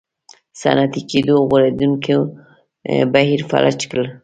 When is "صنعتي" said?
0.61-1.01